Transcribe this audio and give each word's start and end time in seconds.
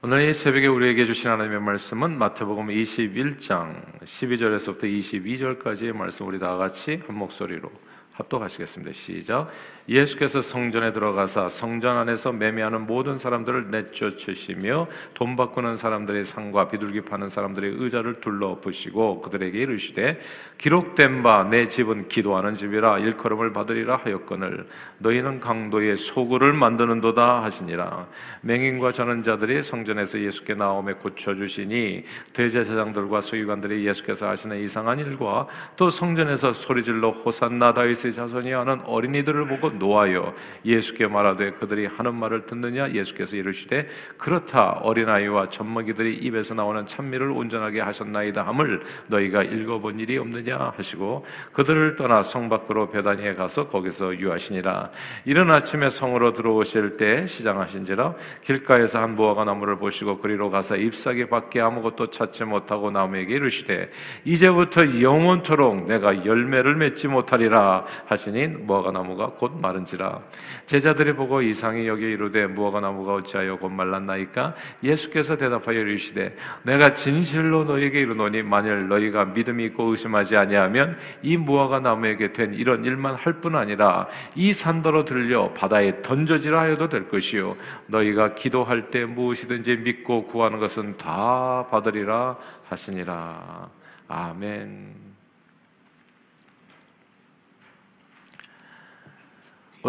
오늘 0.00 0.28
이 0.28 0.32
새벽에 0.32 0.68
우리에게 0.68 1.06
주신 1.06 1.28
하나님의 1.28 1.60
말씀은 1.60 2.18
마태복음 2.18 2.68
21장 2.68 4.00
12절에서부터 4.04 4.84
22절까지의 4.84 5.92
말씀 5.92 6.28
우리 6.28 6.38
다 6.38 6.56
같이 6.56 7.02
한 7.04 7.16
목소리로 7.16 7.68
합독하시겠습니다. 8.12 8.92
시작. 8.92 9.50
예수께서 9.88 10.42
성전에 10.42 10.92
들어가사 10.92 11.48
성전 11.48 11.96
안에서 11.96 12.32
매매하는 12.32 12.86
모든 12.86 13.18
사람들을 13.18 13.70
내쫓으시며 13.70 14.86
돈 15.14 15.34
바꾸는 15.34 15.76
사람들의 15.76 16.24
상과 16.24 16.68
비둘기 16.68 17.02
파는 17.02 17.28
사람들의 17.28 17.76
의자를 17.78 18.20
둘러엎으시고 18.20 19.22
그들에게 19.22 19.58
이르시되 19.58 20.20
기록된 20.58 21.22
바 21.22 21.48
내 21.48 21.68
집은 21.68 22.08
기도하는 22.08 22.54
집이라 22.54 22.98
일컬음을 22.98 23.52
받으리라 23.52 23.96
하였거늘 23.96 24.66
너희는 24.98 25.40
강도의 25.40 25.96
소굴을 25.96 26.52
만드는도다 26.52 27.42
하시니라. 27.44 28.06
맹인과 28.42 28.92
전원자들이 28.92 29.62
성전에서 29.62 30.20
예수께 30.20 30.54
나오매 30.54 30.94
고쳐 30.94 31.34
주시니 31.34 32.04
대제사장들과 32.32 33.20
소유관들이 33.20 33.86
예수께서 33.86 34.28
하시는 34.28 34.58
이상한 34.60 34.98
일과 34.98 35.46
또 35.76 35.90
성전에서 35.90 36.52
소리질러 36.52 37.10
호산나 37.10 37.72
다윗의 37.74 38.12
자손이 38.12 38.52
하는 38.52 38.80
어린이들을 38.84 39.46
보고 39.46 39.70
놓아여 39.78 40.34
예수께 40.64 41.06
말하되 41.06 41.52
그들이 41.52 41.86
하는 41.86 42.14
말을 42.14 42.46
듣느냐? 42.46 42.92
예수께서 42.92 43.36
이르시되 43.36 43.88
그렇다. 44.16 44.80
어린아이와 44.82 45.50
젖먹이들이 45.50 46.14
입에서 46.14 46.54
나오는 46.54 46.86
찬미를 46.86 47.30
온전하게 47.30 47.80
하셨나이다 47.80 48.42
함을 48.42 48.82
너희가 49.06 49.42
읽어본 49.42 50.00
일이 50.00 50.18
없느냐? 50.18 50.72
하시고 50.76 51.24
그들을 51.52 51.96
떠나 51.96 52.22
성 52.22 52.48
밖으로 52.48 52.90
베다니에 52.90 53.34
가서 53.34 53.68
거기서 53.68 54.18
유하시니라. 54.18 54.90
이른 55.24 55.50
아침에 55.50 55.90
성으로 55.90 56.32
들어오실 56.32 56.96
때 56.96 57.26
시장하신지라 57.26 58.14
길가에서 58.42 59.00
한 59.00 59.14
무화과 59.14 59.44
나무를 59.44 59.76
보시고 59.76 60.18
그리로 60.18 60.50
가서 60.50 60.76
잎사귀 60.76 61.26
밖에 61.28 61.60
아무것도 61.60 62.08
찾지 62.08 62.44
못하고 62.44 62.90
나무에게 62.90 63.34
이르시되 63.34 63.90
이제부터 64.24 65.00
영원토록 65.00 65.86
내가 65.86 66.24
열매를 66.24 66.76
맺지 66.76 67.08
못하리라 67.08 67.84
하시니 68.06 68.46
무화과 68.48 68.92
나무가 68.92 69.30
곧 69.30 69.58
마른지라. 69.68 70.20
제자들이 70.66 71.14
보고 71.14 71.40
이상히 71.42 71.86
여기 71.86 72.04
이르되 72.10 72.46
무화과 72.46 72.80
나무가 72.80 73.14
어찌하여 73.14 73.56
곧 73.56 73.70
말랐나이까? 73.70 74.54
예수께서 74.82 75.36
대답하여 75.36 75.78
이르시되 75.78 76.36
내가 76.64 76.94
진실로 76.94 77.64
너희에게 77.64 78.00
이르노니 78.00 78.42
만일 78.42 78.88
너희가 78.88 79.26
믿음이 79.26 79.64
있고 79.66 79.84
의심하지 79.84 80.36
아니하면 80.36 80.94
이 81.22 81.36
무화과 81.36 81.80
나무에게 81.80 82.32
된 82.32 82.54
이런 82.54 82.84
일만 82.84 83.14
할 83.14 83.38
뿐 83.38 83.54
아니라 83.54 84.08
이 84.34 84.52
산더러 84.52 85.04
들려 85.04 85.52
바다에 85.52 86.02
던져지라 86.02 86.60
하여도 86.60 86.88
될 86.88 87.08
것이요. 87.08 87.54
너희가 87.86 88.34
기도할 88.34 88.90
때 88.90 89.04
무엇이든지 89.04 89.76
믿고 89.76 90.26
구하는 90.26 90.58
것은 90.58 90.96
다 90.96 91.66
받으리라 91.70 92.36
하시니라. 92.68 93.68
아멘. 94.08 95.07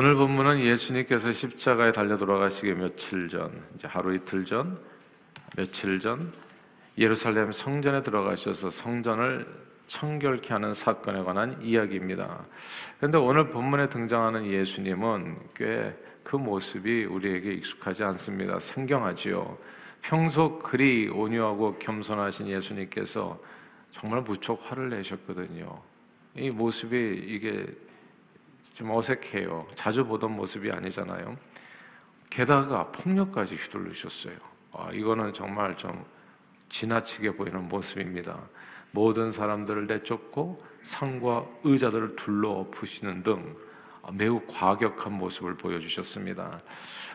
오늘 0.01 0.15
본문은 0.15 0.61
예수님께서 0.61 1.33
십자가에 1.33 1.91
달려 1.91 2.15
돌아가시기 2.15 2.71
며칠 2.71 3.27
전, 3.27 3.51
이제 3.75 3.85
하루 3.85 4.15
이틀 4.15 4.45
전, 4.45 4.79
며칠 5.57 5.99
전 5.99 6.31
예루살렘 6.97 7.51
성전에 7.51 8.01
들어가셔서 8.01 8.69
성전을 8.69 9.45
청결케 9.87 10.53
하는 10.53 10.73
사건에 10.73 11.21
관한 11.21 11.61
이야기입니다. 11.61 12.45
그런데 12.97 13.17
오늘 13.17 13.49
본문에 13.49 13.89
등장하는 13.89 14.45
예수님은 14.45 15.37
꽤 15.55 15.93
그 16.29 16.35
모습이 16.35 17.05
우리에게 17.05 17.53
익숙하지 17.55 18.03
않습니다. 18.03 18.59
생경하지요. 18.59 19.57
평소 20.01 20.59
그리 20.59 21.09
온유하고 21.09 21.79
겸손하신 21.79 22.47
예수님께서 22.47 23.37
정말 23.91 24.21
무척 24.21 24.59
화를 24.61 24.89
내셨거든요. 24.91 25.81
이 26.35 26.51
모습이 26.51 27.23
이게 27.25 27.65
좀 28.79 28.91
어색해요. 28.91 29.67
자주 29.75 30.05
보던 30.05 30.37
모습이 30.37 30.71
아니잖아요. 30.71 31.35
게다가 32.29 32.87
폭력까지 32.93 33.55
휘둘르셨어요. 33.55 34.35
아, 34.71 34.89
이거는 34.93 35.33
정말 35.33 35.75
좀 35.75 36.05
지나치게 36.69 37.35
보이는 37.35 37.67
모습입니다. 37.67 38.39
모든 38.91 39.33
사람들을 39.33 39.85
내쫓고 39.87 40.63
상과 40.83 41.45
의자들을 41.65 42.15
둘러 42.15 42.51
엎으시는 42.51 43.23
등 43.23 43.53
매우 44.13 44.41
과격한 44.47 45.11
모습을 45.11 45.57
보여주셨습니다. 45.57 46.61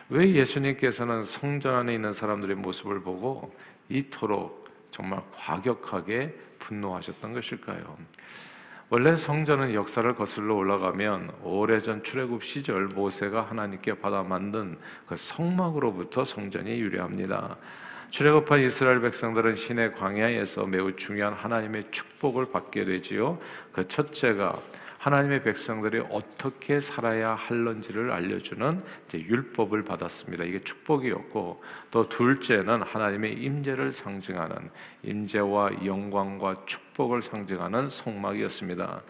왜 0.09 0.33
예수님께서는 0.33 1.23
성전 1.23 1.73
안에 1.73 1.95
있는 1.95 2.13
사람들의 2.13 2.57
모습을 2.57 3.01
보고 3.01 3.55
이토록 3.89 4.69
정말 4.91 5.23
과격하게 5.33 6.31
분노하셨던 6.59 7.33
것일까요? 7.33 7.97
원래 8.91 9.15
성전은 9.15 9.73
역사를 9.73 10.13
거슬러 10.13 10.53
올라가면 10.53 11.31
오래전 11.41 12.03
출애굽 12.03 12.43
시절 12.43 12.85
모세가 12.85 13.41
하나님께 13.41 13.95
받아 13.95 14.21
만든 14.21 14.77
그 15.07 15.17
성막으로부터 15.17 16.23
성전이 16.23 16.69
유래합니다. 16.69 17.57
출애굽한 18.11 18.61
이스라엘 18.61 19.01
백성들은 19.01 19.55
신의 19.55 19.95
광야에서 19.95 20.67
매우 20.67 20.95
중요한 20.95 21.33
하나님의 21.33 21.85
축복을 21.89 22.51
받게 22.51 22.85
되지요. 22.85 23.39
그 23.71 23.87
첫째가 23.87 24.61
하나님의 24.99 25.41
백성들이 25.41 26.03
어떻게 26.11 26.79
살아야 26.79 27.33
할런지를 27.33 28.11
알려주는 28.11 28.83
율법을 29.15 29.83
받았습니다. 29.83 30.43
이게 30.43 30.63
축복이었고 30.63 31.63
또 31.89 32.07
둘째는 32.07 32.83
하나님의 32.83 33.33
임재를 33.33 33.91
상징하는 33.91 34.69
임재와 35.01 35.85
영광과 35.85 36.65
축 36.67 36.84
복을 36.95 37.21
상징하는 37.21 37.89
성막이었습니다. 37.89 39.01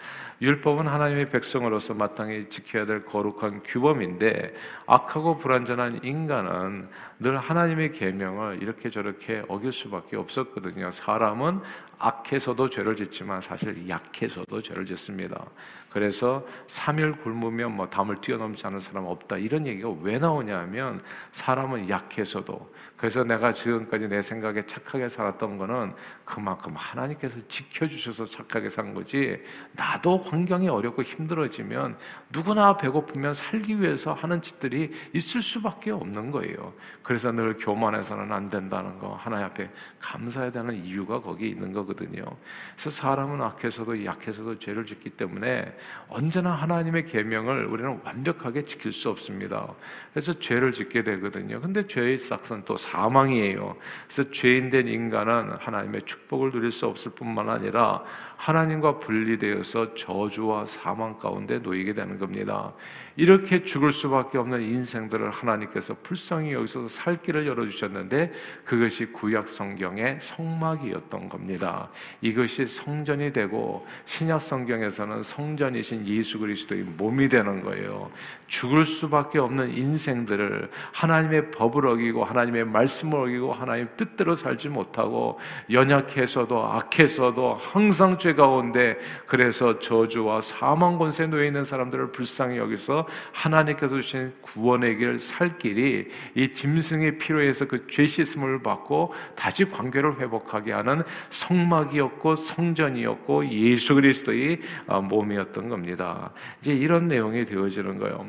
율법은 0.42 0.88
하나님의 0.88 1.30
백성으로서 1.30 1.94
마땅히 1.94 2.50
지켜야 2.50 2.86
될 2.86 3.06
거룩한 3.06 3.64
규범인데 3.64 4.54
악하고 4.86 5.38
불완전한 5.38 6.02
인간은 6.04 6.90
늘 7.20 7.38
하나님의 7.38 7.94
계명을 7.94 8.62
이렇게 8.62 8.90
저렇게 8.90 9.44
어길 9.48 9.72
수밖에 9.72 10.18
없었거든요. 10.18 10.92
사람은 10.92 11.62
악해서도 11.98 12.70
죄를 12.70 12.96
짓지만 12.96 13.40
사실 13.40 13.88
약해서도 13.88 14.62
죄를 14.62 14.86
짓습니다. 14.86 15.46
그래서 15.96 16.46
3일 16.68 17.24
굶으면 17.24 17.74
뭐 17.74 17.88
담을 17.88 18.20
뛰어넘지 18.20 18.68
않은 18.68 18.82
사람 18.82 19.06
없다. 19.06 19.38
이런 19.38 19.66
얘기가 19.66 19.90
왜 20.02 20.20
나오냐면 20.20 21.02
사람은 21.32 21.88
약해서도 21.88 22.70
그래서 22.98 23.24
내가 23.24 23.54
지금까지 23.54 24.10
내 24.10 24.22
생각에 24.22 24.66
착하게 24.66 25.08
살았던 25.08 25.58
거는 25.58 25.94
그만큼 26.26 26.74
하나님께서 26.76 27.38
지켜주셔서 27.48 28.26
착하게 28.26 28.70
산 28.70 28.94
거지. 28.94 29.42
나도 29.74 30.18
환경이 30.18 30.68
어렵고 30.68 31.02
힘들어지면 31.04 31.98
누구나 32.30 32.76
배고프면 32.76 33.34
살기 33.34 33.80
위해서 33.80 34.12
하는 34.12 34.42
짓들이 34.42 34.92
있을 35.14 35.42
수밖에 35.42 35.92
없는 35.92 36.32
거예요. 36.32 36.74
그래서 37.04 37.32
늘 37.32 37.56
교만해서는 37.58 38.34
안 38.34 38.50
된다는 38.50 38.98
거 39.00 39.14
하나님 39.14 39.46
앞에 39.46 39.70
감사해야 40.00 40.52
되는 40.52 40.84
이유가 40.84 41.22
거기 41.22 41.50
있는 41.50 41.72
거거든요. 41.72 42.26
그래서 42.74 42.90
사람은 42.90 43.42
악해서도 43.42 44.04
약해서도 44.04 44.60
죄를 44.60 44.86
짓기 44.86 45.12
때문에 45.12 45.76
언제나 46.08 46.52
하나님의 46.52 47.06
계명을 47.06 47.66
우리는 47.66 48.00
완벽하게 48.04 48.66
지킬 48.66 48.94
수 48.94 49.10
없습니다. 49.10 49.74
그래서 50.14 50.38
죄를 50.40 50.72
짓게 50.72 51.04
되거든요. 51.04 51.60
근데 51.60 51.86
죄의 51.88 52.20
싹은 52.20 52.64
또 52.66 52.78
사망이에요. 52.78 53.76
그래서 54.08 54.32
죄인 54.32 54.70
된 54.70 54.88
인간은 54.88 55.58
하나님의 55.60 56.04
축복을 56.04 56.52
누릴 56.52 56.72
수 56.72 56.86
없을 56.86 57.12
뿐만 57.12 57.50
아니라 57.50 58.04
하나님과 58.38 59.00
분리되어서 59.00 59.96
저주와 59.96 60.66
사망 60.66 61.18
가운데 61.18 61.60
놓이게 61.60 61.94
되는 61.94 62.18
겁니다. 62.18 62.74
이렇게 63.18 63.64
죽을 63.64 63.94
수밖에 63.94 64.38
없는 64.38 64.62
인생들을 64.62 65.32
하나님께서 65.32 65.96
불쌍히 66.04 66.52
여기서 66.52 66.88
살 66.88 67.22
길을 67.22 67.48
열어주셨는데 67.48 68.34
그것이 68.66 69.06
구약 69.06 69.48
성경의 69.48 70.20
성막이었던 70.20 71.30
겁니다. 71.30 71.90
이것이 72.22 72.66
성전이 72.68 73.32
되고 73.32 73.88
신약 74.04 74.42
성경에서는 74.42 75.24
성전이신 75.24 76.06
예수 76.08 76.40
그리스도의 76.40 76.84
몸이 76.84 77.30
되는 77.30 77.64
거예요. 77.64 78.12
죽을 78.48 78.86
수밖에 78.86 79.40
없는 79.40 79.78
인생들을 79.78 80.70
하나님의 80.92 81.52
법을 81.52 81.88
어기고 81.88 82.26
하나님의 82.26 82.66
말씀을 82.66 83.18
어기고 83.18 83.54
하나님 83.54 83.88
뜻대로 83.96 84.36
살지 84.36 84.70
못하고 84.70 85.40
연약해서도 85.72 86.64
악해서도 86.66 87.56
항상 87.56 88.18
죄 88.26 88.34
가운데 88.34 88.98
그래서 89.26 89.80
저주와 89.80 90.42
사망 90.42 90.98
권세 90.98 91.28
놓여 91.28 91.46
있는 91.46 91.64
사람들을 91.64 92.12
불쌍히 92.12 92.58
여기서 92.58 93.08
하나님께서 93.32 94.02
주신 94.02 94.34
구원의 94.42 94.98
길, 94.98 95.20
살 95.20 95.58
길이 95.58 96.10
이 96.36 96.54
짐승의 96.54 97.18
피로 97.20 97.42
해서 97.42 97.66
그 97.66 97.86
죄 97.96 98.06
씻음을 98.08 98.62
받고 98.62 99.14
다시 99.36 99.66
관계를 99.66 100.20
회복하게 100.20 100.74
하는 100.74 101.04
성막이었고 101.30 102.36
성전이었고 102.36 103.50
예수 103.50 103.96
그리스도의 103.96 104.60
어, 104.88 105.02
몸이었던 105.02 105.70
겁니다. 105.70 106.32
이제 106.60 106.74
이런 106.74 107.08
내용이 107.08 107.46
되어지는 107.46 107.98
거예요. 108.00 108.26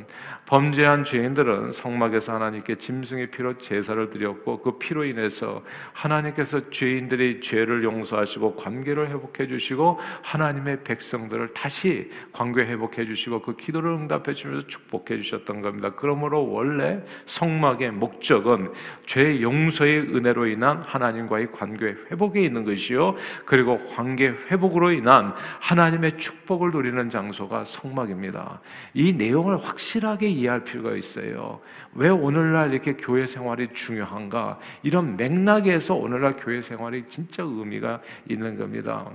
범죄한 0.47 1.05
죄인들은 1.05 1.73
성막에서 1.73 2.35
하나님께 2.35 2.77
짐승의 2.77 3.31
피로 3.33 3.59
제사를 3.59 4.11
드렸고 4.11 4.63
그 4.63 4.79
피로 4.79 5.05
인해서 5.05 5.63
하나님께서 5.93 6.71
죄인들의 6.71 7.41
죄를 7.41 7.83
용서하시고 7.83 8.55
관계를 8.55 9.09
회복해 9.09 9.49
주시고 9.49 9.99
하나님의 10.23 10.85
백성들을 10.85 11.53
다시 11.53 12.11
관계 12.33 12.63
회복해 12.63 13.07
주시고 13.07 13.43
그 13.43 13.57
기도를 13.57 13.91
응답해 13.91 14.35
주면서 14.35 14.69
축복해 14.69 15.21
주셨던 15.21 15.63
겁니다. 15.63 15.93
그러므로 15.97 16.49
원래 16.49 17.03
성막의 17.27 17.91
목적은 17.91 18.73
죄 19.05 19.41
용서의 19.41 20.15
은혜로 20.15 20.47
인한 20.47 20.81
하나님과의 20.81 21.51
관계 21.51 21.97
회복에 22.11 22.43
있는 22.43 22.65
것이요. 22.65 23.17
그리고 23.45 23.83
관계 23.97 24.29
회복으로 24.29 24.93
인한 24.93 25.35
하나님의 25.59 26.19
축복을 26.19 26.71
누리는 26.71 27.11
장소가 27.11 27.65
성막입니다. 27.65 28.61
이 28.95 29.13
내용을 29.13 29.59
확실하게 29.59 30.36
이해할 30.37 30.65
필요가 30.65 30.95
있어요. 30.95 31.61
왜 31.95 32.09
오늘날 32.09 32.73
이렇게 32.73 32.95
교회 32.95 33.27
생활이 33.27 33.69
중요한가? 33.73 34.59
이런 34.83 35.17
맥락에서 35.17 35.95
오늘날 35.95 36.37
교회 36.37 36.61
생활이 36.61 37.05
진짜 37.09 37.43
의미가 37.43 38.01
있는 38.29 38.59
겁니다. 38.59 39.07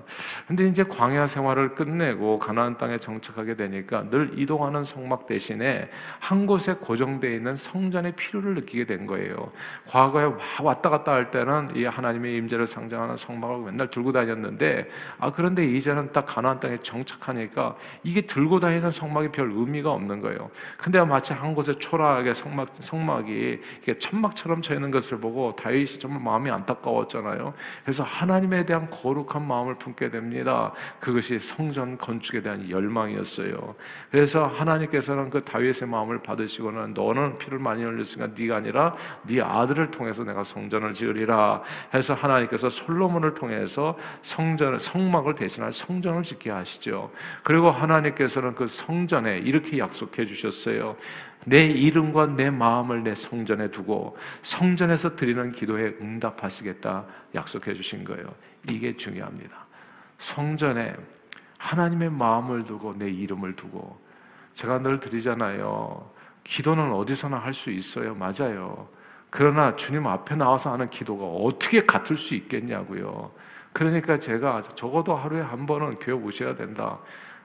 근데 0.47 0.67
이제 0.67 0.83
광야 0.83 1.27
생활을 1.27 1.75
끝내고 1.75 2.39
가나안 2.39 2.77
땅에 2.77 2.97
정착하게 2.97 3.55
되니까 3.55 4.09
늘 4.09 4.31
이동하는 4.37 4.83
성막 4.83 5.27
대신에 5.27 5.89
한 6.19 6.45
곳에 6.45 6.73
고정되어 6.73 7.31
있는 7.31 7.55
성전의 7.55 8.15
필요를 8.15 8.55
느끼게 8.55 8.85
된 8.85 9.05
거예요. 9.05 9.51
과거에 9.87 10.31
왔다 10.61 10.89
갔다 10.89 11.13
할 11.13 11.31
때는 11.31 11.75
이 11.75 11.85
하나님의 11.85 12.35
임재를 12.37 12.65
상징하는 12.67 13.17
성막을 13.17 13.65
맨날 13.65 13.89
들고 13.89 14.11
다녔는데 14.11 14.89
아 15.19 15.31
그런데 15.31 15.65
이제는 15.65 16.11
딱 16.11 16.25
가나안 16.25 16.59
땅에 16.59 16.77
정착하니까 16.81 17.75
이게 18.03 18.21
들고 18.21 18.59
다니는 18.59 18.91
성막이 18.91 19.29
별 19.29 19.51
의미가 19.51 19.91
없는 19.91 20.21
거예요. 20.21 20.49
근데 20.77 20.99
마치 21.11 21.33
한 21.33 21.53
곳에 21.53 21.77
초라하게 21.77 22.33
성막 22.33 22.69
성막이 22.79 23.59
이게 23.81 23.97
천막처럼 23.97 24.61
쳐 24.61 24.73
있는 24.73 24.91
것을 24.91 25.19
보고 25.19 25.55
다윗이 25.55 25.99
정말 25.99 26.21
마음이 26.21 26.49
안타까웠잖아요. 26.49 27.53
그래서 27.83 28.03
하나님에 28.03 28.65
대한 28.65 28.89
거룩한 28.89 29.45
마음을 29.45 29.75
품게 29.75 30.09
됩니다. 30.09 30.71
그것이 30.99 31.37
성전 31.39 31.97
건축에 31.97 32.41
대한 32.41 32.69
열망이었어요. 32.69 33.75
그래서 34.09 34.45
하나님께서는 34.47 35.29
그 35.29 35.43
다윗의 35.43 35.87
마음을 35.87 36.23
받으시고는 36.23 36.93
너는 36.93 37.37
피를 37.37 37.59
많이 37.59 37.83
흘렸으니까 37.83 38.33
네가 38.37 38.55
아니라 38.57 38.95
네 39.23 39.41
아들을 39.41 39.91
통해서 39.91 40.23
내가 40.23 40.43
성전을 40.43 40.93
지으리라 40.93 41.61
해서 41.93 42.13
하나님께서 42.13 42.69
솔로몬을 42.69 43.33
통해서 43.33 43.97
성전 44.21 44.79
성막을 44.79 45.35
대신할 45.35 45.73
성전을 45.73 46.23
짓게 46.23 46.49
하시죠. 46.49 47.11
그리고 47.43 47.69
하나님께서는 47.69 48.55
그 48.55 48.67
성전에 48.67 49.39
이렇게 49.39 49.77
약속해 49.77 50.25
주셨어요. 50.25 50.95
내 51.45 51.65
이름과 51.65 52.35
내 52.35 52.49
마음을 52.49 53.03
내 53.03 53.15
성전에 53.15 53.71
두고 53.71 54.17
성전에서 54.43 55.15
드리는 55.15 55.51
기도에 55.51 55.97
응답하시겠다 55.99 57.05
약속해 57.35 57.73
주신 57.73 58.03
거예요. 58.03 58.33
이게 58.69 58.95
중요합니다. 58.95 59.65
성전에 60.19 60.93
하나님의 61.57 62.11
마음을 62.11 62.65
두고 62.65 62.95
내 62.97 63.09
이름을 63.09 63.55
두고 63.55 63.99
제가 64.53 64.79
늘 64.79 64.99
드리잖아요. 64.99 66.11
기도는 66.43 66.91
어디서나 66.91 67.37
할 67.37 67.53
수 67.53 67.71
있어요. 67.71 68.15
맞아요. 68.15 68.87
그러나 69.29 69.75
주님 69.75 70.05
앞에 70.05 70.35
나와서 70.35 70.73
하는 70.73 70.89
기도가 70.89 71.25
어떻게 71.25 71.85
같을 71.85 72.17
수 72.17 72.35
있겠냐고요. 72.35 73.31
그러니까 73.73 74.19
제가 74.19 74.61
적어도 74.75 75.15
하루에 75.15 75.41
한 75.41 75.65
번은 75.65 75.99
교회 75.99 76.13
오셔야 76.13 76.55
된다. 76.55 76.99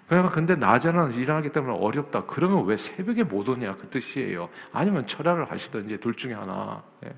그러니까 0.09 0.33
근데 0.33 0.55
낮에는 0.55 1.15
일하기 1.15 1.51
때문에 1.51 1.77
어렵다. 1.79 2.25
그러면 2.27 2.65
왜 2.65 2.77
새벽에 2.77 3.25
못 3.25 3.49
오냐 3.49 3.77
그 3.77 3.89
뜻이에요. 3.89 4.49
아니면 4.73 5.07
철야를 5.07 5.51
하시든지 5.51 5.99
둘 5.99 6.15
중에 6.15 6.33
하나. 6.33 6.83
예. 7.05 7.13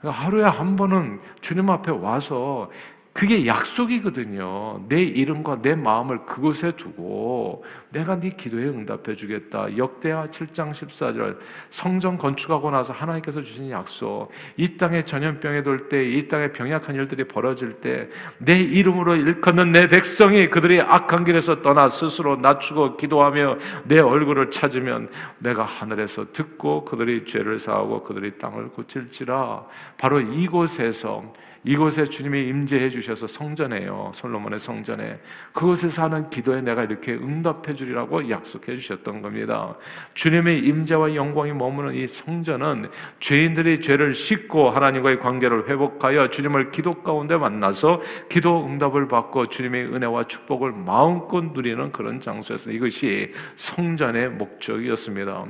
그러니까 0.00 0.24
하루에 0.24 0.44
한 0.44 0.76
번은 0.76 1.20
주님 1.40 1.70
앞에 1.70 1.90
와서 1.92 2.70
그게 3.18 3.46
약속이거든요. 3.46 4.84
내 4.88 5.02
이름과 5.02 5.60
내 5.60 5.74
마음을 5.74 6.24
그곳에 6.24 6.70
두고 6.76 7.64
내가 7.90 8.20
네 8.20 8.28
기도에 8.28 8.66
응답해 8.66 9.16
주겠다. 9.16 9.76
역대하 9.76 10.28
7장 10.28 10.70
14절 10.70 11.36
성전 11.70 12.16
건축하고 12.16 12.70
나서 12.70 12.92
하나님께서 12.92 13.42
주신 13.42 13.70
약속. 13.70 14.30
이 14.56 14.76
땅에 14.76 15.04
전염병이 15.04 15.64
돌 15.64 15.88
때, 15.88 16.08
이 16.08 16.28
땅에 16.28 16.52
병약한 16.52 16.94
일들이 16.94 17.24
벌어질 17.24 17.80
때 17.80 18.08
내 18.38 18.58
이름으로 18.58 19.16
일컫는 19.16 19.72
내 19.72 19.88
백성이 19.88 20.48
그들이 20.48 20.80
악한 20.80 21.24
길에서 21.24 21.60
떠나 21.60 21.88
스스로 21.88 22.36
낮추고 22.36 22.96
기도하며 22.96 23.56
내 23.84 23.98
얼굴을 23.98 24.50
찾으면 24.50 25.10
내가 25.38 25.64
하늘에서 25.64 26.26
듣고 26.32 26.84
그들이 26.84 27.24
죄를 27.26 27.58
사하고 27.58 28.04
그들이 28.04 28.38
땅을 28.38 28.68
고칠지라. 28.68 29.64
바로 29.98 30.20
이곳에서 30.20 31.32
이곳에 31.68 32.06
주님이 32.06 32.48
임재해 32.48 32.88
주셔서 32.88 33.26
성전에요. 33.26 34.12
솔로몬의 34.14 34.58
성전에. 34.58 35.20
그곳에서 35.52 36.04
하는 36.04 36.30
기도에 36.30 36.62
내가 36.62 36.82
이렇게 36.82 37.12
응답해 37.12 37.74
주리라고 37.74 38.30
약속해 38.30 38.74
주셨던 38.78 39.20
겁니다. 39.20 39.74
주님의 40.14 40.60
임재와 40.60 41.14
영광이 41.14 41.52
머무는 41.52 41.94
이 41.94 42.06
성전은 42.06 42.88
죄인들이 43.20 43.82
죄를 43.82 44.14
씻고 44.14 44.70
하나님과의 44.70 45.20
관계를 45.20 45.68
회복하여 45.68 46.30
주님을 46.30 46.70
기도 46.70 47.02
가운데 47.02 47.36
만나서 47.36 48.00
기도 48.30 48.64
응답을 48.64 49.06
받고 49.06 49.48
주님의 49.48 49.94
은혜와 49.94 50.26
축복을 50.26 50.72
마음껏 50.72 51.44
누리는 51.52 51.92
그런 51.92 52.22
장소에서 52.22 52.70
이것이 52.70 53.34
성전의 53.56 54.30
목적이었습니다. 54.30 55.44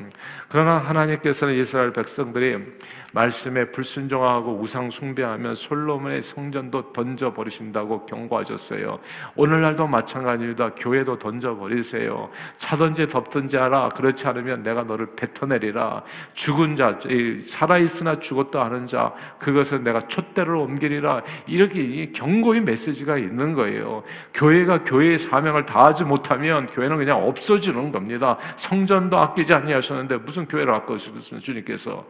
그러나 0.48 0.78
하나님께서는 0.78 1.54
이스라엘 1.54 1.92
백성들이 1.92 2.56
말씀에 3.12 3.70
불순종하고 3.70 4.58
우상 4.60 4.90
숭배하면 4.90 5.54
솔로몬 5.54 6.07
의 6.10 6.22
성전도 6.22 6.92
던져 6.92 7.32
버리신다고 7.32 8.06
경고하셨어요. 8.06 8.98
오늘날도 9.36 9.86
마찬가지입니다. 9.86 10.74
교회도 10.74 11.18
던져 11.18 11.56
버리세요. 11.56 12.30
차든지 12.58 13.08
덮든지 13.08 13.56
하라. 13.56 13.90
그렇지 13.90 14.26
않으면 14.26 14.62
내가 14.62 14.82
너를 14.82 15.08
뱉어내리라. 15.16 16.02
죽은 16.34 16.76
자, 16.76 16.98
살아 17.46 17.78
있으나 17.78 18.18
죽었다 18.18 18.64
하는 18.64 18.86
자, 18.86 19.12
그것은 19.38 19.84
내가 19.84 20.00
촛대를 20.00 20.54
옮기리라. 20.54 21.22
이렇게 21.46 22.10
경고의 22.12 22.62
메시지가 22.62 23.18
있는 23.18 23.54
거예요. 23.54 24.02
교회가 24.34 24.84
교회의 24.84 25.18
사명을 25.18 25.66
다하지 25.66 26.04
못하면 26.04 26.66
교회는 26.66 26.96
그냥 26.96 27.22
없어지는 27.26 27.92
겁니다. 27.92 28.38
성전도 28.56 29.18
아끼지 29.18 29.54
아니하셨는데 29.54 30.18
무슨 30.18 30.46
교회를 30.46 30.74
아껴주셨습니까 30.74 31.44
주님께서? 31.44 32.04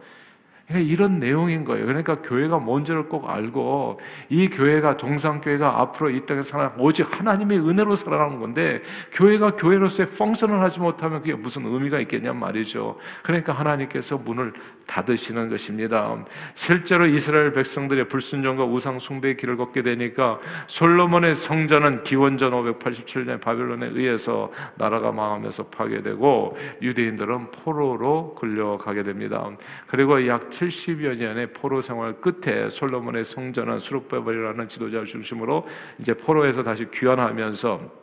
이런 0.77 1.19
내용인 1.19 1.65
거예요. 1.65 1.87
그러니까 1.87 2.21
교회가 2.21 2.59
뭔지를 2.59 3.09
꼭 3.09 3.27
알고 3.27 3.99
이 4.29 4.49
교회가 4.49 4.97
동상교회가 4.97 5.81
앞으로 5.81 6.11
이 6.11 6.25
땅에 6.27 6.43
살아 6.43 6.71
오직 6.77 7.07
하나님의 7.19 7.57
은혜로 7.57 7.95
살아가는 7.95 8.39
건데 8.39 8.83
교회가 9.11 9.55
교회로서의 9.55 10.09
펑션을 10.11 10.59
하지 10.61 10.79
못하면 10.79 11.21
그게 11.21 11.33
무슨 11.33 11.65
의미가 11.65 11.99
있겠냐 12.01 12.33
말이죠. 12.33 12.97
그러니까 13.23 13.53
하나님께서 13.53 14.17
문을 14.17 14.53
닫으시는 14.85 15.49
것입니다. 15.49 16.17
실제로 16.55 17.05
이스라엘 17.05 17.53
백성들의 17.53 18.07
불순종과 18.07 18.65
우상 18.65 18.99
숭배의 18.99 19.37
길을 19.37 19.57
걷게 19.57 19.83
되니까 19.83 20.39
솔로몬의 20.67 21.35
성전은 21.35 22.03
기원전 22.03 22.51
587년 22.51 23.39
바벨론에 23.39 23.87
의해서 23.87 24.51
나라가 24.75 25.11
망하면서 25.11 25.65
파괴되고 25.67 26.57
유대인들은 26.81 27.51
포로로 27.51 28.35
끌려가게 28.35 29.03
됩니다. 29.03 29.47
그리고 29.87 30.27
약 30.27 30.51
70여 30.59 31.15
년의 31.15 31.53
포로 31.53 31.81
생활 31.81 32.19
끝에 32.19 32.69
솔로몬의 32.69 33.23
성전은 33.23 33.79
수르바벨이라는 33.79 34.67
지도자를 34.67 35.05
중심으로 35.05 35.65
이제 35.99 36.13
포로에서 36.13 36.63
다시 36.63 36.89
귀환하면서 36.91 37.98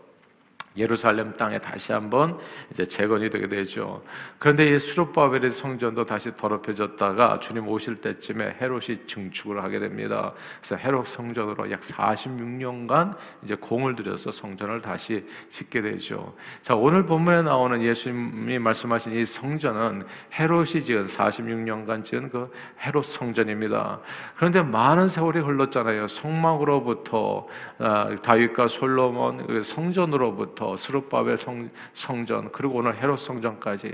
예루살렘 0.77 1.35
땅에 1.37 1.59
다시 1.59 1.93
한번 1.93 2.39
이제 2.71 2.85
재건이 2.85 3.31
되게 3.31 3.49
되죠. 3.49 4.03
그런데 4.39 4.75
이 4.75 4.79
수르바벨의 4.79 5.51
성전도 5.53 6.05
다시 6.05 6.37
더럽혀졌다가 6.37 7.41
주님 7.41 7.69
오실 7.69 8.01
때쯤에 8.01 8.57
헤롯이 8.61 9.07
증축을 9.07 9.63
하게 9.63 9.79
됩니다. 9.79 10.33
그래서 10.61 10.77
헤롯 10.77 11.07
성전으로 11.07 11.71
약 11.71 11.81
46년간 11.81 13.17
이제 13.45 13.55
공을 13.55 13.97
들여서 13.97 14.33
성전을 14.33 14.83
다시 14.83 15.25
짓게 15.49 15.81
되죠. 15.81 16.35
자, 16.63 16.75
오늘 16.75 17.07
본문에 17.07 17.43
나오는 17.43 17.81
예수님이 17.83 18.59
말씀하신 18.59 19.13
이 19.13 19.25
성전은 19.25 20.05
헤롯이 20.39 20.83
지은 20.85 21.07
46년간 21.07 22.05
지은 22.05 22.31
그 22.31 22.51
헤롯 22.85 23.05
성전입니다. 23.05 24.01
그런데 24.37 24.63
많은 24.63 25.09
세월이 25.09 25.41
흘렀잖아요. 25.41 26.09
성막으로부터 26.09 27.47
아, 27.79 28.17
다윗과 28.23 28.67
솔로몬 28.67 29.47
그 29.47 29.63
성전으로부터 29.63 30.66
성전 30.66 30.66
부터 30.67 30.77
스룹바벨 30.77 31.37
성, 31.37 31.71
성전 31.93 32.51
그리고 32.51 32.79
오늘 32.79 32.97
헤롯 32.97 33.21
성전까지 33.21 33.93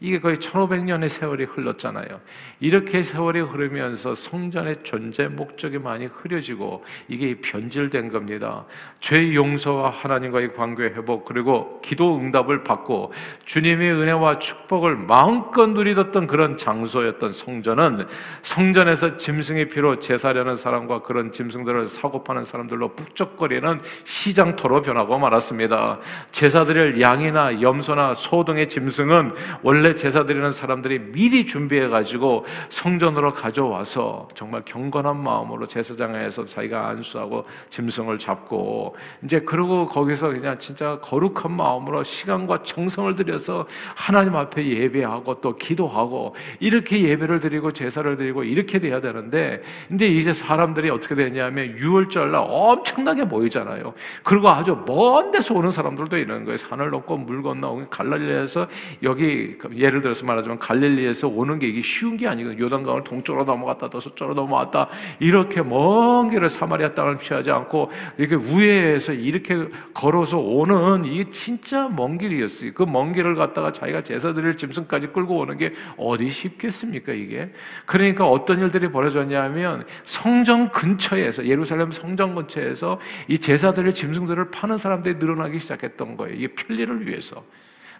이게 0.00 0.18
거의 0.18 0.36
1500년의 0.36 1.08
세월이 1.08 1.44
흘렀잖아요. 1.44 2.20
이렇게 2.60 3.02
세월이 3.02 3.40
흐르면서 3.40 4.14
성전의 4.14 4.78
존재 4.82 5.28
목적이 5.28 5.78
많이 5.78 6.06
흐려지고 6.06 6.84
이게 7.08 7.38
변질된 7.40 8.10
겁니다. 8.10 8.64
죄 9.00 9.34
용서와 9.34 9.90
하나님과의 9.90 10.54
관계 10.54 10.84
회복 10.84 11.24
그리고 11.24 11.80
기도 11.82 12.16
응답을 12.16 12.64
받고 12.64 13.12
주님의 13.44 13.92
은혜와 13.92 14.38
축복을 14.38 14.96
마음껏 14.96 15.66
누리던 15.66 16.26
그런 16.26 16.56
장소였던 16.56 17.32
성전은 17.32 18.06
성전에서 18.42 19.16
짐승의 19.16 19.68
피로 19.68 20.00
제사려는 20.00 20.56
사람과 20.56 21.02
그런 21.02 21.32
짐승들을 21.32 21.86
사고 21.86 22.24
파는 22.24 22.44
사람들로 22.44 22.94
북적거리는 22.94 23.80
시장터로 24.04 24.82
변하고 24.82 25.18
말았습니다. 25.18 25.98
제사 26.32 26.64
드릴 26.64 27.00
양이나 27.00 27.60
염소나 27.60 28.14
소 28.14 28.44
등의 28.44 28.68
짐승은 28.68 29.32
원래 29.62 29.94
제사 29.94 30.24
드리는 30.24 30.50
사람들이 30.50 30.98
미리 31.12 31.46
준비해 31.46 31.88
가지고 31.88 32.44
성전으로 32.68 33.32
가져와서 33.32 34.28
정말 34.34 34.62
경건한 34.64 35.16
마음으로 35.16 35.66
제사장에서 35.66 36.44
자기가 36.44 36.88
안수하고 36.88 37.44
짐승을 37.70 38.18
잡고 38.18 38.96
이제 39.24 39.40
그러고 39.40 39.86
거기서 39.86 40.28
그냥 40.28 40.58
진짜 40.58 40.98
거룩한 41.00 41.52
마음으로 41.52 42.02
시간과 42.02 42.62
정성을 42.64 43.14
들여서 43.14 43.66
하나님 43.94 44.36
앞에 44.36 44.66
예배하고 44.66 45.40
또 45.40 45.56
기도하고 45.56 46.34
이렇게 46.60 47.02
예배를 47.02 47.40
드리고 47.40 47.72
제사를 47.72 48.16
드리고 48.16 48.44
이렇게 48.44 48.78
돼야 48.78 49.00
되는데 49.00 49.62
근데 49.88 50.06
이제 50.06 50.32
사람들이 50.32 50.90
어떻게 50.90 51.14
되냐면 51.14 51.76
6월절 51.76 52.30
날 52.30 52.44
엄청나게 52.46 53.24
모이잖아요. 53.24 53.94
그리고 54.22 54.48
아주 54.48 54.76
먼 54.86 55.30
데서 55.30 55.54
오는 55.54 55.70
사람 55.70 55.93
들도 55.94 56.16
있는 56.18 56.44
거예요. 56.44 56.56
산을 56.56 56.90
넘고 56.90 57.18
물 57.18 57.42
건너 57.42 57.86
갈릴리에서 57.90 58.68
여기 59.02 59.56
예를 59.76 60.00
들어서 60.00 60.24
말하자면 60.24 60.58
갈릴리에서 60.58 61.28
오는 61.28 61.58
게 61.58 61.68
이게 61.68 61.82
쉬운 61.82 62.16
게 62.16 62.26
아니거든요. 62.26 62.64
요단강을 62.64 63.04
동쪽으로 63.04 63.44
넘어갔다 63.44 63.90
또 63.90 64.00
서쪽으로 64.00 64.34
넘어왔다 64.34 64.88
이렇게 65.20 65.60
먼 65.62 66.30
길을 66.30 66.48
사마리아 66.48 66.94
땅을 66.94 67.18
피하지 67.18 67.50
않고 67.50 67.90
이렇게 68.16 68.34
우회해서 68.34 69.12
이렇게 69.12 69.68
걸어서 69.92 70.38
오는 70.38 71.04
이게 71.04 71.30
진짜 71.30 71.88
먼 71.88 72.16
길이었어요. 72.18 72.72
그 72.72 72.84
먼 72.94 73.12
길을 73.12 73.34
갔다가 73.34 73.72
자기가 73.72 74.04
제사 74.04 74.32
드릴 74.32 74.56
짐승까지 74.56 75.08
끌고 75.08 75.36
오는 75.38 75.58
게 75.58 75.72
어디 75.96 76.30
쉽겠습니까 76.30 77.12
이게? 77.12 77.50
그러니까 77.86 78.28
어떤 78.28 78.60
일들이 78.60 78.88
벌어졌냐면 78.90 79.84
성전 80.04 80.70
근처에서 80.70 81.44
예루살렘 81.46 81.90
성전 81.90 82.34
근처에서 82.36 83.00
이 83.26 83.38
제사들의 83.38 83.92
짐승들을 83.94 84.50
파는 84.50 84.76
사람들이 84.76 85.16
늘어나기 85.16 85.58
시작했 85.58 85.83
던 85.96 86.16
거예요. 86.16 86.34
이게 86.34 86.48
편리를 86.48 87.06
위해서. 87.06 87.44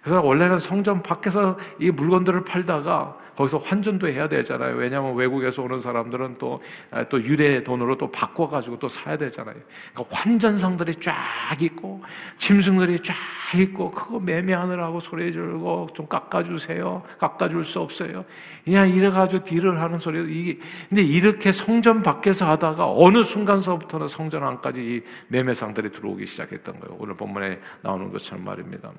그래서 0.02 0.20
원래는 0.20 0.58
성전 0.58 1.02
밖에서 1.02 1.58
이 1.80 1.90
물건들을 1.90 2.44
팔다가 2.44 3.18
거기서 3.36 3.58
환전도 3.58 4.08
해야 4.08 4.28
되잖아요. 4.28 4.76
왜냐하면 4.76 5.14
외국에서 5.16 5.62
오는 5.62 5.80
사람들은 5.80 6.36
또, 6.38 6.62
아, 6.90 7.04
또 7.08 7.22
유대 7.22 7.62
돈으로 7.64 7.96
또 7.98 8.10
바꿔가지고 8.10 8.78
또 8.78 8.88
사야 8.88 9.16
되잖아요. 9.16 9.56
그러니까 9.92 10.16
환전상들이 10.16 10.96
쫙 10.96 11.14
있고, 11.60 12.02
짐승들이 12.38 13.00
쫙 13.02 13.14
있고, 13.58 13.90
그거 13.90 14.20
매매하느라고 14.20 15.00
소리 15.00 15.32
지르고, 15.32 15.88
좀 15.94 16.06
깎아주세요. 16.06 17.02
깎아줄 17.18 17.64
수 17.64 17.80
없어요. 17.80 18.24
그냥 18.64 18.88
이래가지고 18.88 19.44
딜을 19.44 19.80
하는 19.80 19.98
소리, 19.98 20.40
이게, 20.40 20.58
근데 20.88 21.02
이렇게 21.02 21.52
성전 21.52 22.02
밖에서 22.02 22.48
하다가 22.48 22.90
어느 22.90 23.22
순간서부터는 23.22 24.08
성전 24.08 24.44
안까지 24.44 24.80
이 24.80 25.02
매매상들이 25.28 25.90
들어오기 25.90 26.26
시작했던 26.26 26.80
거예요. 26.80 26.96
오늘 26.98 27.14
본문에 27.14 27.60
나오는 27.82 28.10
것처럼 28.12 28.44
말입니다. 28.44 28.90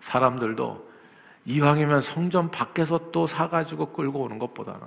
사람들도 0.00 0.88
이왕이면 1.48 2.02
성전 2.02 2.50
밖에서 2.50 3.10
또 3.10 3.26
사가지고 3.26 3.92
끌고 3.92 4.20
오는 4.20 4.38
것보다는 4.38 4.82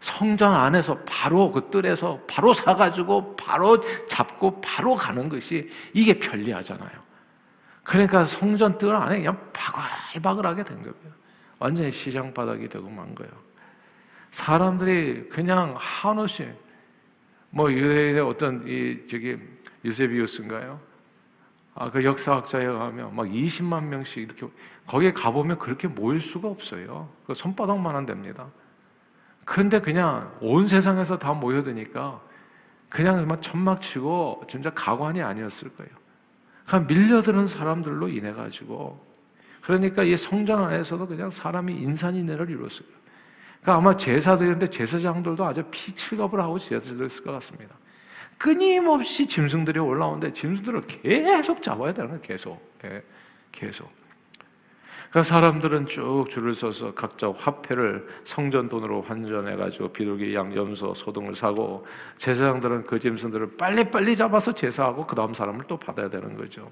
성전 0.00 0.54
안에서 0.54 0.98
바로 1.06 1.52
그 1.52 1.68
뜰에서 1.68 2.18
바로 2.26 2.54
사가지고 2.54 3.36
바로 3.36 3.78
잡고 4.08 4.62
바로 4.62 4.96
가는 4.96 5.28
것이 5.28 5.70
이게 5.92 6.18
편리하잖아요. 6.18 6.90
그러니까 7.84 8.24
성전 8.24 8.78
뜰 8.78 8.94
안에 8.96 9.18
그냥 9.18 9.50
바글바글하게 9.52 10.64
된 10.64 10.76
겁니다. 10.82 11.14
완전히 11.58 11.92
시장 11.92 12.32
바닥이 12.32 12.68
되고 12.68 12.88
만 12.88 13.14
거예요. 13.14 13.30
사람들이 14.30 15.28
그냥 15.28 15.74
한없이 15.76 16.48
뭐 17.50 17.70
유대인의 17.70 18.22
어떤 18.22 18.66
이 18.66 19.06
저기 19.08 19.36
유세비우스인가요? 19.84 20.80
아, 21.74 21.90
그 21.90 22.04
역사학자에 22.04 22.64
의하면 22.64 23.14
막 23.14 23.26
20만 23.26 23.84
명씩 23.84 24.18
이렇게 24.18 24.46
거기에 24.86 25.12
가보면 25.12 25.58
그렇게 25.58 25.88
모일 25.88 26.20
수가 26.20 26.48
없어요. 26.48 27.08
그 27.26 27.34
손바닥만 27.34 27.94
한 27.94 28.04
됩니다. 28.04 28.46
근데 29.44 29.80
그냥 29.80 30.32
온 30.40 30.68
세상에서 30.68 31.18
다 31.18 31.32
모여드니까 31.32 32.20
그냥 32.88 33.26
막 33.26 33.40
천막 33.40 33.80
치고 33.80 34.44
진짜 34.48 34.70
가관이 34.70 35.22
아니었을 35.22 35.74
거예요. 35.74 35.90
그냥 36.66 36.86
밀려드는 36.86 37.46
사람들로 37.46 38.08
인해 38.08 38.32
가지고 38.32 39.04
그러니까 39.62 40.02
이 40.02 40.16
성전 40.16 40.62
안에서도 40.64 41.06
그냥 41.06 41.30
사람이 41.30 41.72
인산인해를 41.72 42.50
이뤘어요. 42.50 42.88
그러니까 43.62 43.76
아마 43.76 43.96
제사드리는데 43.96 44.68
제사장들도 44.68 45.44
아주 45.44 45.62
피칠겁을 45.70 46.40
하고 46.40 46.58
제사드렸을 46.58 47.24
것 47.24 47.32
같습니다. 47.32 47.74
끊임없이 48.38 49.26
짐승들이 49.26 49.78
올라오는데 49.78 50.32
짐승들을 50.32 50.86
계속 50.86 51.62
잡아야 51.62 51.92
되는 51.92 52.08
거예요. 52.08 52.22
계속. 52.22 52.72
예, 52.84 53.02
계속. 53.52 53.90
그러니까 55.12 55.24
사람들은 55.24 55.86
쭉 55.86 56.24
줄을 56.30 56.54
서서 56.54 56.94
각자 56.94 57.30
화폐를 57.30 58.08
성전 58.24 58.70
돈으로 58.70 59.02
환전해 59.02 59.56
가지고 59.56 59.88
비둘기, 59.88 60.34
양, 60.34 60.56
염소, 60.56 60.94
소등을 60.94 61.34
사고 61.34 61.86
제사장들은 62.16 62.86
그 62.86 62.98
짐승들을 62.98 63.58
빨리빨리 63.58 64.16
잡아서 64.16 64.52
제사하고 64.52 65.06
그 65.06 65.14
다음 65.14 65.34
사람을 65.34 65.66
또 65.68 65.76
받아야 65.76 66.08
되는 66.08 66.34
거죠. 66.34 66.70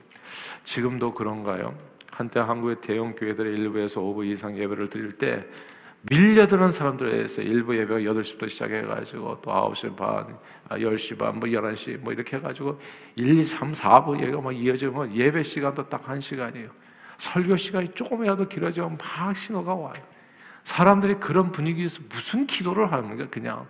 지금도 0.64 1.12
그런가요? 1.12 1.76
한때 2.11 2.40
한국의 2.40 2.76
대형 2.81 3.14
교회들의 3.14 3.52
일부에서 3.52 4.00
오후 4.00 4.25
이상 4.25 4.57
예배를 4.57 4.88
드릴 4.88 5.19
때 5.19 5.45
밀려드는 6.02 6.71
사람들에서 6.71 7.42
일부 7.42 7.76
예배가 7.76 8.00
8시부터 8.00 8.49
시작해가지고 8.49 9.42
또 9.42 9.50
9시 9.50 9.97
반, 9.97 10.38
10시 10.71 11.19
반, 11.19 11.38
뭐 11.38 11.49
11시 11.49 11.99
뭐 11.99 12.12
이렇게 12.12 12.38
해가지고 12.38 12.80
1, 13.16 13.38
2, 13.38 13.45
3, 13.45 13.73
4부 13.73 14.19
예배가 14.21 14.40
막 14.40 14.57
이어지면 14.57 15.14
예배 15.14 15.42
시간도 15.42 15.88
딱 15.88 16.09
한 16.09 16.21
시간이에요. 16.21 16.71
설교 17.19 17.57
시간이 17.57 17.90
조금이라도 17.95 18.49
길어지면 18.49 18.97
막 18.97 19.37
신호가 19.37 19.75
와요. 19.75 20.02
사람들이 20.64 21.16
그런 21.16 21.52
분위기에서 21.52 22.00
무슨 22.09 22.47
기도를 22.47 22.90
하는 22.90 23.16
거야, 23.16 23.28
그냥. 23.28 23.66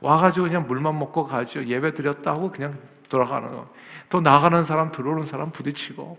와가지고 0.00 0.46
그냥 0.46 0.66
물만 0.66 0.98
먹고 0.98 1.26
가죠. 1.26 1.64
예배 1.64 1.94
드렸다 1.94 2.34
고 2.34 2.50
그냥 2.50 2.78
돌아가는 3.08 3.48
거. 3.50 3.68
또 4.08 4.20
나가는 4.20 4.62
사람, 4.62 4.92
들어오는 4.92 5.26
사람 5.26 5.50
부딪히고. 5.50 6.18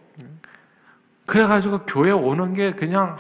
그래가지고 1.25 1.79
교회 1.86 2.12
오는 2.12 2.53
게 2.53 2.74
그냥 2.74 3.17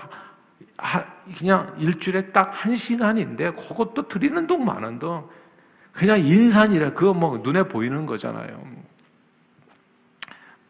그냥 1.37 1.73
일주일에 1.77 2.31
딱 2.31 2.53
한 2.53 2.75
시간인데 2.75 3.51
그것도 3.51 4.07
드리는 4.07 4.47
돈 4.47 4.65
많은 4.65 4.99
돈 4.99 5.27
그냥 5.91 6.19
인산이라 6.19 6.93
그거 6.93 7.13
뭐 7.13 7.37
눈에 7.37 7.63
보이는 7.63 8.05
거잖아요. 8.05 8.61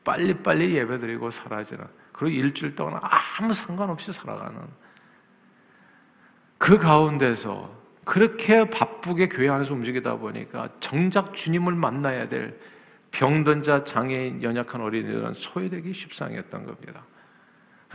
빨리빨리 0.04 0.76
예배드리고 0.76 1.32
사라지는 1.32 1.86
그리고 2.12 2.36
일주일 2.36 2.76
동안 2.76 3.00
아무 3.02 3.54
상관없이 3.54 4.12
살아가는 4.12 4.60
그 6.58 6.78
가운데서 6.78 7.84
그렇게 8.06 8.70
바쁘게 8.70 9.30
교회 9.30 9.50
안에서 9.50 9.74
움직이다 9.74 10.18
보니까 10.18 10.70
정작 10.80 11.34
주님을 11.34 11.74
만나야 11.74 12.28
될 12.28 12.60
병든 13.12 13.62
자, 13.62 13.84
장애인, 13.84 14.42
연약한 14.42 14.82
어린이들은 14.82 15.34
소외되기 15.34 15.94
십상이었던 15.94 16.66
겁니다. 16.66 17.06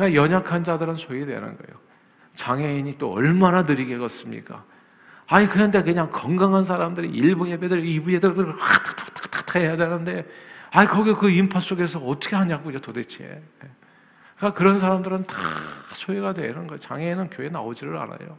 연약한 0.00 0.62
자들은 0.62 0.94
소외되는 0.94 1.40
거예요. 1.40 1.87
장애인이 2.38 2.98
또 2.98 3.12
얼마나 3.12 3.62
느리게 3.62 3.98
걷습니까? 3.98 4.64
아니 5.26 5.48
그런데 5.48 5.82
그냥 5.82 6.08
건강한 6.12 6.62
사람들이 6.64 7.08
일부 7.08 7.50
예배들, 7.50 7.84
이부 7.84 8.12
예배들 8.12 8.56
탁탁탁탁 8.56 9.56
해야 9.56 9.76
되는데, 9.76 10.24
아니 10.70 10.88
거기 10.88 11.12
그 11.14 11.28
인파 11.30 11.58
속에서 11.58 11.98
어떻게 11.98 12.36
하냐고요 12.36 12.80
도대체. 12.80 13.42
그러니까 14.36 14.56
그런 14.56 14.78
사람들은 14.78 15.26
다 15.26 15.36
소외가 15.94 16.32
되는 16.32 16.68
거예요. 16.68 16.78
장애인은 16.78 17.30
교회 17.30 17.48
나오지를 17.48 17.96
않아요. 17.96 18.38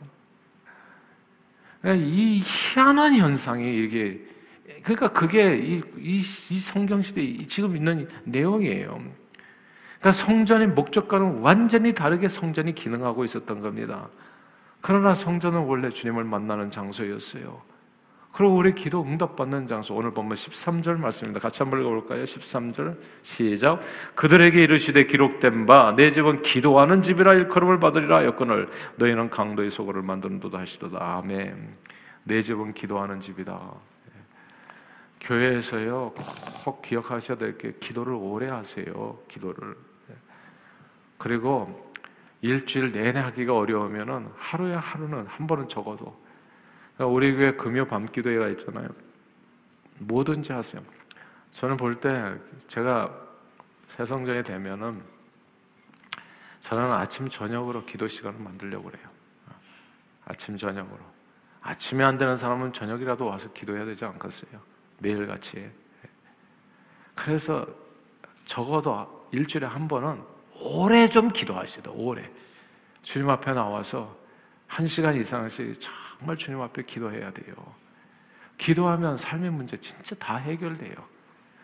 그러니까 1.82 2.06
이 2.08 2.42
희한한 2.42 3.18
현상이 3.18 3.84
이게 3.84 4.26
그러니까 4.84 5.10
그게 5.10 5.58
이, 5.58 5.84
이, 5.98 6.18
이 6.20 6.60
성경 6.60 7.02
시대 7.02 7.46
지금 7.48 7.76
있는 7.76 8.08
내용이에요. 8.24 9.04
그러니까 10.00 10.12
성전의 10.12 10.68
목적과는 10.70 11.42
완전히 11.42 11.94
다르게 11.94 12.30
성전이 12.30 12.74
기능하고 12.74 13.24
있었던 13.26 13.62
겁니다. 13.62 14.08
그러나 14.82 15.14
성전은 15.14 15.62
원래 15.66 15.90
주님을 15.90 16.24
만나는 16.24 16.72
장소였어요. 16.72 17.62
그리고 18.32 18.56
우리 18.56 18.74
기도 18.76 19.04
응답받는 19.04 19.68
장소 19.68 19.96
오늘 19.96 20.12
보면 20.12 20.36
13절 20.36 20.98
말씀입니다. 20.98 21.42
같이 21.42 21.62
한번 21.64 21.82
읽어볼까요? 21.82 22.24
13절 22.24 22.96
시작 23.24 23.82
그들에게 24.16 24.64
이르시되 24.64 25.06
기록된 25.08 25.66
바 25.66 25.94
내 25.98 26.12
집은 26.12 26.44
기도하는 26.44 27.02
집이라 27.02 27.34
일컬음을 27.34 27.80
받으리라 27.80 28.18
하였거늘 28.18 28.70
너희는 28.98 29.30
강도의 29.32 29.72
소굴을 29.72 30.04
만드는도다 30.04 30.60
하시도다 30.60 31.18
아멘 31.18 31.76
내 32.24 32.42
집은 32.42 32.74
기도하는 32.74 33.20
집이다 33.20 33.60
교회에서요 35.22 36.14
꼭 36.64 36.82
기억하셔야 36.84 37.38
될 37.38 37.58
게 37.58 37.74
기도를 37.80 38.14
오래 38.14 38.48
하세요 38.48 39.18
기도를 39.28 39.76
그리고 41.20 41.94
일주일 42.42 42.92
내내 42.92 43.20
하기가 43.20 43.56
어려우면은 43.56 44.32
하루에 44.38 44.74
하루는 44.74 45.28
한 45.28 45.46
번은 45.46 45.68
적어도 45.68 46.20
그러니까 46.96 47.14
우리 47.14 47.36
교회 47.36 47.52
금요 47.52 47.86
밤 47.86 48.06
기도회가 48.06 48.48
있잖아요. 48.50 48.88
뭐든지 50.00 50.54
하세요. 50.54 50.82
저는 51.52 51.78
볼 51.78 52.00
때 52.00 52.36
제가 52.68 53.14
새성전이 53.90 54.44
되면은 54.44 55.02
저는 56.62 56.92
아침 56.94 57.30
저녁으로 57.30 57.86
기도 57.86 58.08
시간을 58.08 58.40
만들려고 58.40 58.90
그래요. 58.90 59.08
아침 60.26 60.58
저녁으로. 60.58 61.00
아침에 61.62 62.04
안 62.04 62.18
되는 62.18 62.38
사람은 62.38 62.72
저녁이라도 62.72 63.26
와서 63.26 63.52
기도해야 63.52 63.84
되지 63.86 64.06
않겠어요? 64.06 64.62
매일 65.00 65.28
같이. 65.28 65.70
그래서 67.16 67.68
적어도 68.46 69.28
일주일에 69.32 69.68
한 69.68 69.88
번은 69.88 70.22
오래 70.60 71.08
좀 71.08 71.30
기도하시다. 71.30 71.92
오래. 71.92 72.30
주님 73.02 73.30
앞에 73.30 73.54
나와서 73.54 74.16
한 74.68 74.88
시간 74.88 75.16
이상씩 75.16 75.80
정말 75.80 76.38
주님 76.38 76.62
앞에 76.62 76.84
기도해야 76.84 77.32
돼요. 77.32 77.56
기도하면 78.58 79.18
삶의 79.18 79.52
문제 79.52 79.80
진짜 79.80 80.16
다 80.16 80.36
해결돼요. 80.36 80.94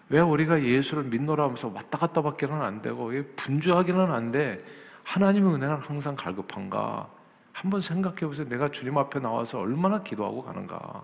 왜 0.09 0.19
우리가 0.19 0.63
예수를 0.63 1.03
믿노라 1.03 1.43
하면서 1.43 1.67
왔다 1.67 1.97
갔다 1.97 2.21
밖에는 2.21 2.61
안 2.61 2.81
되고 2.81 3.11
분주하기는 3.35 4.11
한데 4.11 4.63
하나님의 5.03 5.55
은혜는 5.55 5.77
항상 5.77 6.15
갈급한가? 6.15 7.09
한번 7.51 7.79
생각해 7.79 8.17
보세요. 8.21 8.47
내가 8.47 8.69
주님 8.69 8.97
앞에 8.97 9.19
나와서 9.19 9.59
얼마나 9.59 10.01
기도하고 10.01 10.43
가는가? 10.43 11.03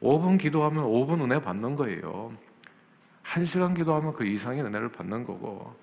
5분 0.00 0.34
예. 0.34 0.38
기도하면 0.38 0.84
5분 0.84 1.22
은혜 1.22 1.40
받는 1.40 1.76
거예요. 1.76 2.32
1시간 3.24 3.76
기도하면 3.76 4.14
그 4.14 4.24
이상의 4.24 4.62
은혜를 4.62 4.88
받는 4.90 5.24
거고 5.24 5.74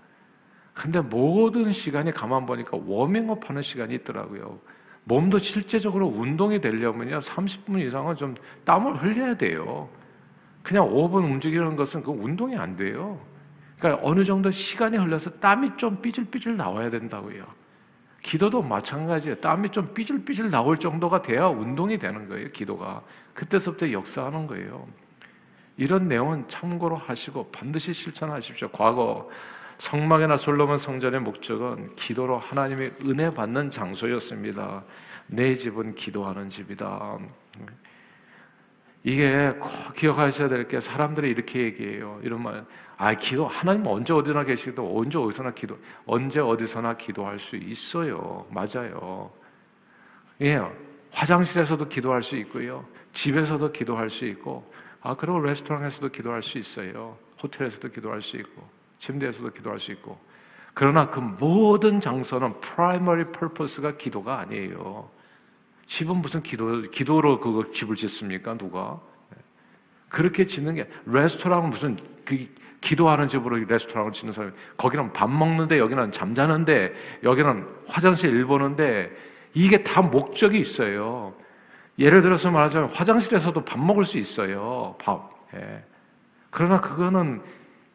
근데 0.78 1.02
모든 1.02 1.72
시간이 1.72 2.12
가만 2.12 2.46
보니까 2.46 2.78
워밍업 2.86 3.50
하는 3.50 3.64
시간이 3.64 3.96
있더라고요. 3.96 4.60
몸도 5.06 5.40
실제적으로 5.40 6.06
운동이 6.06 6.62
되려면요. 6.62 7.20
30분 7.20 7.80
이상은 7.86 8.16
좀 8.16 8.36
땀을 8.64 9.02
흘려야 9.02 9.36
돼요. 9.36 9.90
그냥 10.62 10.88
5분 10.88 11.24
움직이는 11.24 11.76
것은 11.76 12.04
그 12.04 12.12
운동이 12.12 12.56
안 12.56 12.76
돼요. 12.76 13.20
그러니까 13.80 14.06
어느 14.06 14.24
정도 14.24 14.52
시간이 14.52 14.98
흘러서 14.98 15.32
땀이 15.40 15.78
좀 15.78 16.00
삐질삐질 16.00 16.56
나와야 16.58 16.92
된다고요. 16.92 17.44
기도도 18.22 18.62
마찬가지예요. 18.62 19.38
땀이 19.38 19.72
좀 19.72 19.94
삐질삐질 19.96 20.52
나올 20.52 20.78
정도가 20.78 21.24
돼야 21.24 21.48
운동이 21.48 21.98
되는 21.98 22.28
거예요. 22.30 22.52
기도가. 22.52 23.02
그때서부터 23.34 23.92
역사하는 23.92 24.46
거예요. 24.46 24.88
이런 25.78 26.08
내용은 26.08 26.48
참고로 26.48 26.98
하시고 26.98 27.50
반드시 27.52 27.94
실천하십시오. 27.94 28.70
과거 28.70 29.30
성막이나 29.78 30.38
솔로몬 30.38 30.78
성전의 30.78 31.22
목적은 31.22 31.96
기도로 31.96 32.40
하나님의 32.40 32.94
은혜 33.06 33.30
받는 33.30 33.70
장소였습니다. 33.70 34.84
내 35.28 35.56
집은 35.56 35.96
기도하는 35.96 36.50
집이다. 36.50 37.20
이게 39.04 39.54
꼭 39.60 39.94
기억하셔야 39.96 40.50
될 40.50 40.68
게 40.68 40.80
사람들이 40.80 41.30
이렇게 41.30 41.62
얘기해요. 41.62 42.20
이런 42.24 42.42
말, 42.44 42.66
아 42.98 43.14
기도 43.14 43.48
하나님 43.48 43.86
언제 43.88 44.14
어디나 44.14 44.44
계시도 44.44 44.98
언제 45.00 45.18
어디서나 45.18 45.52
기도 45.52 45.78
언제 46.06 46.40
어디서나 46.40 46.98
기도할 46.98 47.40
수 47.40 47.56
있어요. 47.56 48.46
맞아요. 48.50 49.32
예, 50.42 50.60
화장실에서도 51.12 51.88
기도할 51.88 52.22
수 52.24 52.36
있고요. 52.38 52.86
집에서도 53.14 53.72
기도할 53.72 54.10
수 54.10 54.26
있고, 54.26 54.72
아 55.02 55.16
그리고 55.16 55.40
레스토랑에서도 55.40 56.10
기도할 56.10 56.42
수 56.44 56.58
있어요. 56.58 57.18
호텔에서도 57.42 57.90
기도할 57.90 58.22
수 58.22 58.38
있고. 58.38 58.77
침대에서도 59.00 59.52
기도할 59.52 59.80
수 59.80 59.92
있고 59.92 60.20
그러나 60.74 61.10
그 61.10 61.20
모든 61.20 62.00
장소는 62.00 62.60
primary 62.62 63.32
purpose가 63.32 63.98
기도가 63.98 64.40
아니에요. 64.40 65.10
집은 65.88 66.18
무슨 66.18 66.44
기도 66.44 66.84
기도로 66.84 67.40
그거 67.40 67.72
집을 67.72 67.96
짓습니까? 67.96 68.56
누가? 68.58 69.00
그렇게 70.10 70.46
짓는 70.46 70.76
게 70.76 70.88
레스토랑은 71.06 71.70
무슨 71.70 71.98
그 72.24 72.48
기도하는 72.80 73.28
집으로 73.28 73.58
레스토랑을 73.58 74.12
짓는 74.12 74.34
사람이 74.34 74.54
거기는 74.78 75.12
밥 75.14 75.30
먹는데 75.30 75.80
여기는 75.80 76.12
잠자는데 76.12 76.94
여기는 77.24 77.68
화장실 77.88 78.32
일 78.36 78.46
보는데 78.46 79.12
이게 79.54 79.84
다 79.84 80.02
목적이 80.02 80.60
있어요. 80.60 81.34
예를 81.98 82.22
들어서 82.22 82.52
말하자면 82.52 82.90
화장실에서도 82.92 83.66
밥 83.66 83.80
먹을 83.80 84.06
수 84.06 84.20
있어요. 84.20 84.96
밥. 85.00 85.32
예. 85.56 85.84
그러나 86.52 86.80
그거는 86.80 87.42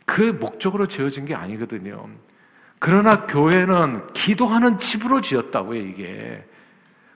그 0.06 0.22
목적으로 0.22 0.88
지어진 0.88 1.24
게 1.24 1.34
아니거든요. 1.34 2.08
그러나 2.78 3.26
교회는 3.26 4.12
기도하는 4.12 4.78
집으로 4.78 5.20
지었다고요, 5.20 5.80
이게. 5.80 6.44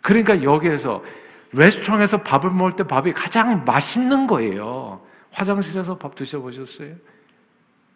그러니까 0.00 0.42
여기에서 0.42 1.02
레스토랑에서 1.52 2.22
밥을 2.22 2.50
먹을 2.50 2.72
때 2.72 2.84
밥이 2.84 3.12
가장 3.12 3.64
맛있는 3.64 4.26
거예요. 4.26 5.04
화장실에서 5.32 5.98
밥 5.98 6.14
드셔보셨어요? 6.14 6.94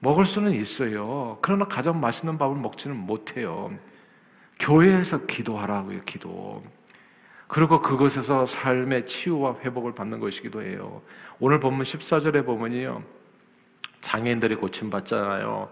먹을 0.00 0.24
수는 0.24 0.53
있어요. 0.55 1.38
그러나 1.42 1.66
가장 1.66 2.00
맛있는 2.00 2.38
밥을 2.38 2.57
먹지는 2.57 2.96
못해요. 2.96 3.72
교회에서 4.59 5.26
기도하라고요, 5.26 6.00
기도. 6.00 6.62
그리고 7.46 7.83
그것에서 7.83 8.46
삶의 8.46 9.07
치유와 9.07 9.57
회복을 9.64 9.94
받는 9.94 10.20
것이기도 10.20 10.62
해요. 10.62 11.03
오늘 11.38 11.61
본문 11.61 11.85
14절에 11.85 12.44
보면요. 12.44 13.03
장애인들이 14.00 14.56
고침받잖아요. 14.56 15.70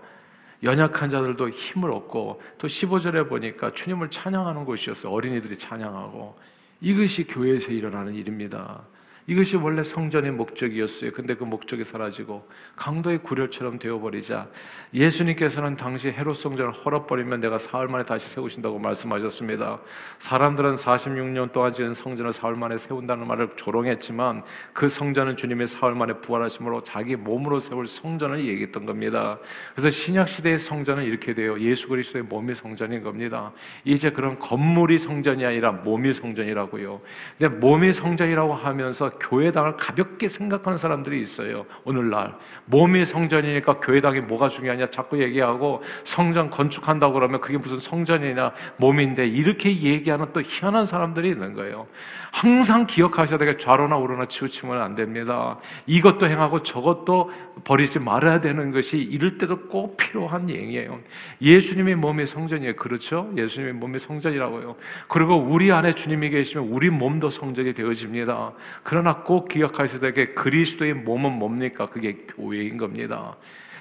연약한 0.62 1.08
자들도 1.08 1.50
힘을 1.50 1.92
얻고 1.92 2.42
또 2.58 2.66
15절에 2.66 3.28
보니까 3.28 3.72
주님을 3.72 4.10
찬양하는 4.10 4.64
곳이었어요. 4.64 5.12
어린이들이 5.12 5.56
찬양하고 5.56 6.36
이것이 6.80 7.24
교회에서 7.24 7.72
일어나는 7.72 8.14
일입니다. 8.14 8.82
이것이 9.28 9.56
원래 9.56 9.82
성전의 9.82 10.32
목적이었어요. 10.32 11.12
근데 11.12 11.34
그 11.34 11.44
목적이 11.44 11.84
사라지고 11.84 12.48
강도의 12.76 13.18
구렬처럼 13.18 13.78
되어버리자 13.78 14.48
예수님께서는 14.94 15.76
당시 15.76 16.08
헤롯 16.08 16.34
성전을 16.34 16.72
헐어버리면 16.72 17.40
내가 17.40 17.58
사흘 17.58 17.88
만에 17.88 18.04
다시 18.04 18.26
세우신다고 18.30 18.78
말씀하셨습니다. 18.78 19.80
사람들은 20.18 20.74
46년 20.76 21.52
동안 21.52 21.74
지은 21.74 21.92
성전을 21.92 22.32
사흘 22.32 22.56
만에 22.56 22.78
세운다는 22.78 23.26
말을 23.26 23.50
조롱했지만 23.56 24.44
그 24.72 24.88
성전은 24.88 25.36
주님의 25.36 25.66
사흘 25.66 25.94
만에 25.94 26.14
부활하심으로 26.14 26.82
자기 26.82 27.14
몸으로 27.14 27.60
세울 27.60 27.86
성전을 27.86 28.46
얘기했던 28.46 28.86
겁니다. 28.86 29.38
그래서 29.74 29.90
신약 29.90 30.26
시대의 30.26 30.58
성전은 30.58 31.04
이렇게 31.04 31.34
돼요. 31.34 31.60
예수 31.60 31.88
그리스도의 31.88 32.24
몸이 32.24 32.54
성전인 32.54 33.02
겁니다. 33.02 33.52
이제 33.84 34.08
그런 34.08 34.38
건물이 34.38 34.98
성전이 34.98 35.44
아니라 35.44 35.72
몸이 35.72 36.14
성전이라고요. 36.14 37.02
근데 37.38 37.54
몸이 37.54 37.92
성전이라고 37.92 38.54
하면서 38.54 39.17
교회당을 39.20 39.76
가볍게 39.76 40.28
생각하는 40.28 40.78
사람들이 40.78 41.20
있어요. 41.20 41.66
오늘날 41.84 42.34
몸이 42.66 43.04
성전이니까 43.04 43.80
교회당이 43.80 44.20
뭐가 44.20 44.48
중요하냐 44.48 44.90
자꾸 44.90 45.22
얘기하고 45.22 45.82
성전 46.04 46.50
건축한다고 46.50 47.14
그러면 47.14 47.40
그게 47.40 47.58
무슨 47.58 47.80
성전이냐 47.80 48.52
몸인데 48.76 49.26
이렇게 49.26 49.70
얘기하는 49.70 50.26
또 50.32 50.42
희한한 50.42 50.86
사람들이 50.86 51.30
있는 51.30 51.54
거예요. 51.54 51.86
항상 52.30 52.86
기억하셔야 52.86 53.38
되게 53.38 53.56
좌로나 53.56 53.96
우로나 53.96 54.26
치우치면 54.26 54.80
안 54.80 54.94
됩니다. 54.94 55.58
이것도 55.86 56.26
행하고 56.26 56.62
저것도 56.62 57.30
버리지 57.64 57.98
말아야 57.98 58.40
되는 58.40 58.70
것이 58.70 58.98
이럴 58.98 59.38
때도 59.38 59.68
꼭 59.68 59.96
필요한 59.96 60.50
얘기예요. 60.50 61.00
예수님의 61.40 61.96
몸이 61.96 62.26
성전이에요. 62.26 62.76
그렇죠? 62.76 63.30
예수님의 63.36 63.74
몸이 63.74 63.98
성전이라고요. 63.98 64.76
그리고 65.08 65.36
우리 65.36 65.72
안에 65.72 65.94
주님이 65.94 66.30
계시면 66.30 66.68
우리 66.68 66.90
몸도 66.90 67.30
성전이 67.30 67.74
되어집니다. 67.74 68.52
그러나 68.82 69.07
꼭 69.16 69.48
기억하셔야 69.48 70.00
되게 70.00 70.28
그리스도의 70.28 70.94
몸은 70.94 71.32
뭡니까? 71.32 71.86
그게 71.86 72.24
교회인 72.36 72.76
겁니다. 72.78 73.36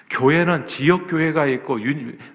교회는 0.09 0.67
지역 0.67 1.07
교회가 1.07 1.47
있고 1.47 1.79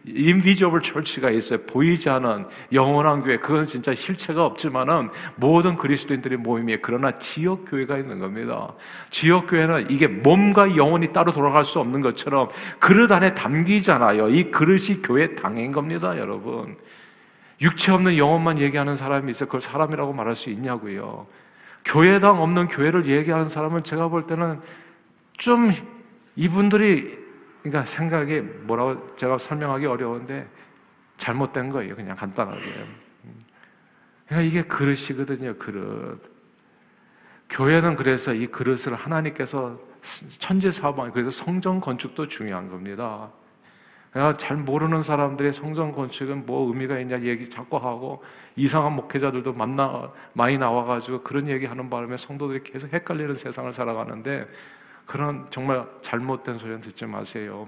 인비저블 0.04 0.82
철치가 0.82 1.30
있어요. 1.30 1.60
보이지 1.62 2.10
않은 2.10 2.44
영원한 2.72 3.22
교회. 3.22 3.38
그건 3.38 3.66
진짜 3.66 3.94
실체가 3.94 4.44
없지만은 4.44 5.08
모든 5.36 5.76
그리스도인들의 5.76 6.38
모임이에요. 6.38 6.80
그러나 6.82 7.16
지역 7.16 7.64
교회가 7.70 7.96
있는 7.96 8.18
겁니다. 8.18 8.74
지역 9.08 9.46
교회는 9.46 9.90
이게 9.90 10.06
몸과 10.06 10.76
영혼이 10.76 11.14
따로 11.14 11.32
돌아갈 11.32 11.64
수 11.64 11.78
없는 11.80 12.02
것처럼 12.02 12.50
그릇 12.78 13.10
안에 13.10 13.32
담기잖아요. 13.34 14.28
이 14.28 14.50
그릇이 14.50 15.00
교회 15.02 15.34
당인 15.34 15.72
겁니다, 15.72 16.18
여러분. 16.18 16.76
육체 17.62 17.92
없는 17.92 18.18
영혼만 18.18 18.58
얘기하는 18.58 18.96
사람이 18.96 19.30
있어 19.30 19.46
그걸 19.46 19.62
사람이라고 19.62 20.12
말할 20.12 20.36
수 20.36 20.50
있냐고요. 20.50 21.26
교회당 21.84 22.40
없는 22.42 22.68
교회를 22.68 23.06
얘기하는 23.06 23.48
사람은 23.48 23.84
제가 23.84 24.08
볼 24.08 24.26
때는 24.26 24.60
좀 25.38 25.72
이분들이 26.36 27.18
그러니까 27.62 27.84
생각이 27.84 28.40
뭐라고 28.40 29.14
제가 29.16 29.38
설명하기 29.38 29.86
어려운데 29.86 30.48
잘못된 31.16 31.70
거예요. 31.70 31.94
그냥 31.94 32.16
간단하게. 32.16 32.62
그러니까 34.26 34.48
이게 34.48 34.62
그릇이거든요. 34.62 35.56
그릇. 35.56 36.20
교회는 37.50 37.96
그래서 37.96 38.32
이 38.32 38.46
그릇을 38.46 38.94
하나님께서 38.94 39.78
천지 40.38 40.72
사방 40.72 41.12
그래서 41.12 41.30
성전 41.30 41.80
건축도 41.80 42.28
중요한 42.28 42.68
겁니다. 42.68 43.30
잘 44.36 44.58
모르는 44.58 45.00
사람들이 45.00 45.52
성전 45.52 45.92
건축은 45.92 46.44
뭐 46.44 46.68
의미가 46.68 46.98
있냐 47.00 47.20
얘기 47.22 47.48
자꾸 47.48 47.78
하고 47.78 48.22
이상한 48.56 48.92
목회자들도 48.94 49.54
만나 49.54 50.10
많이 50.34 50.58
나와가지고 50.58 51.22
그런 51.22 51.48
얘기하는 51.48 51.88
바람에 51.88 52.18
성도들이 52.18 52.62
계속 52.62 52.92
헷갈리는 52.92 53.34
세상을 53.34 53.72
살아가는데 53.72 54.46
그런 55.06 55.46
정말 55.50 55.86
잘못된 56.02 56.58
소리는 56.58 56.80
듣지 56.82 57.06
마세요. 57.06 57.66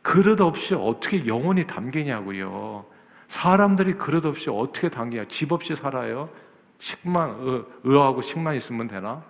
그릇 0.00 0.40
없이 0.40 0.74
어떻게 0.74 1.26
영혼이 1.26 1.66
담기냐고요. 1.66 2.86
사람들이 3.28 3.94
그릇 3.94 4.24
없이 4.24 4.48
어떻게 4.50 4.88
담기냐. 4.88 5.26
집 5.28 5.52
없이 5.52 5.76
살아요. 5.76 6.30
식만 6.78 7.64
의하고 7.84 8.22
식만 8.22 8.56
있으면 8.56 8.88
되나? 8.88 9.22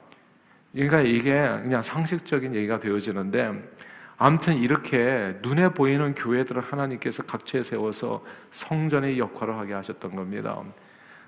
그러니까 0.73 1.01
이게 1.01 1.33
그냥 1.33 1.83
상식적인 1.83 2.55
얘기가 2.55 2.81
되어지는데 2.81 3.53
아무튼 4.16 4.57
이렇게 4.57 5.37
눈에 5.42 5.70
보이는 5.70 6.14
교회들을 6.14 6.62
하나님께서 6.62 7.24
각처에 7.24 7.62
세워서 7.62 8.24
성전의 8.53 9.18
역할을 9.18 9.57
하게 9.59 9.74
하셨던 9.74 10.14
겁니다. 10.14 10.62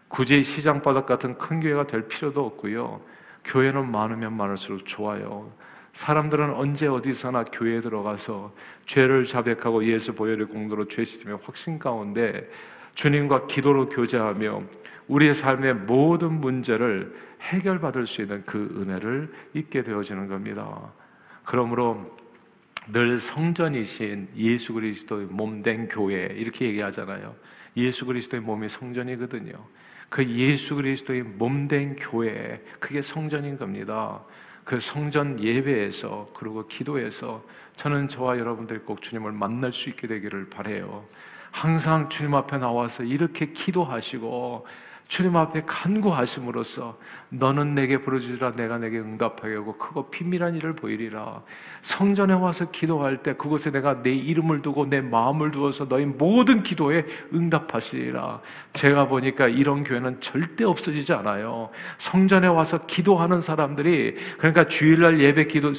굳이 0.09 0.44
시장바닥 0.44 1.07
같은 1.07 1.37
큰 1.37 1.61
교회가 1.61 1.87
될 1.87 2.07
필요도 2.07 2.44
없고요. 2.44 3.01
교회는 3.44 3.90
많으면 3.90 4.37
많을수록 4.37 4.87
좋아요. 4.87 5.51
사람들은 5.92 6.55
언제 6.55 6.87
어디서나 6.87 7.44
교회에 7.44 7.81
들어가서 7.81 8.53
죄를 8.85 9.25
자백하고 9.25 9.85
예수 9.85 10.14
보혈의 10.14 10.46
공로로 10.49 10.88
죄 10.88 11.05
씻으며 11.05 11.40
확신 11.42 11.79
가운데 11.79 12.49
주님과 12.94 13.46
기도로 13.46 13.88
교제하며 13.88 14.62
우리의 15.09 15.35
삶의 15.35 15.75
모든 15.75 16.40
문제를 16.40 17.16
해결받을 17.40 18.07
수 18.07 18.22
있는 18.22 18.42
그 18.44 18.59
은혜를 18.77 19.33
잊게 19.55 19.83
되어지는 19.83 20.29
겁니다. 20.29 20.92
그러므로 21.44 22.16
늘 22.92 23.18
성전이신 23.18 24.29
예수 24.37 24.72
그리스도의 24.72 25.27
몸된 25.27 25.88
교회 25.88 26.27
이렇게 26.27 26.66
얘기하잖아요. 26.66 27.35
예수 27.77 28.07
그리스도의 28.07 28.42
몸이 28.42 28.68
성전이거든요. 28.68 29.53
그 30.09 30.27
예수 30.29 30.77
그리스도의 30.77 31.22
몸된 31.22 31.96
교회 31.96 32.62
그게 32.79 33.03
성전인 33.03 33.59
겁니다. 33.59 34.22
그 34.64 34.81
성전 34.81 35.42
예배에서 35.42 36.31
그리고 36.35 36.66
기도에서 36.66 37.44
저는 37.77 38.09
저와 38.09 38.38
여러분들 38.38 38.85
꼭 38.85 39.03
주님을 39.03 39.33
만날 39.33 39.72
수 39.72 39.88
있게 39.88 40.07
되기를 40.07 40.49
바래요. 40.49 41.05
항상 41.51 42.09
주님 42.09 42.35
앞에 42.35 42.59
나와서 42.59 43.03
이렇게 43.03 43.46
기도하시고 43.46 44.66
주님 45.09 45.37
앞에 45.37 45.62
간구하심으로써 45.66 46.99
너는 47.29 47.75
내게 47.75 47.99
부르짖으라 47.99 48.55
내가 48.55 48.79
내게 48.79 48.99
응답하게 48.99 49.57
하고 49.57 49.77
크고 49.77 50.11
비밀한 50.11 50.55
일을 50.55 50.75
보이리라. 50.75 51.42
성전에 51.83 52.35
와서 52.35 52.71
기도할 52.71 53.23
때 53.23 53.35
그곳에 53.35 53.71
내가 53.71 54.03
내 54.03 54.12
이름을 54.12 54.62
두고 54.62 54.87
내 54.87 55.01
마음을 55.01 55.51
두어서 55.51 55.88
너희 55.88 56.05
모든 56.05 56.62
기도에 56.62 57.05
응답하시리라. 57.33 58.40
제가 58.73 59.09
보니까 59.09 59.49
이런 59.49 59.85
교회는 59.85 60.21
절대 60.21 60.64
없어지지 60.64 61.12
않아요. 61.12 61.71
성전에 61.99 62.47
와서 62.49 62.87
기도하는 62.87 63.40
사람들이 63.40 64.16
그러니까 64.38 64.66
주일날 64.66 65.21
예배 65.21 65.47
기도 65.47 65.73